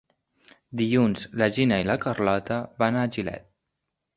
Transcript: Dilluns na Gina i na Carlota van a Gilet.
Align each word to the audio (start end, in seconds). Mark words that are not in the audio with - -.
Dilluns 0.81 1.27
na 1.41 1.49
Gina 1.57 1.79
i 1.83 1.87
na 1.91 1.99
Carlota 2.07 2.59
van 2.85 2.99
a 3.03 3.07
Gilet. 3.17 3.47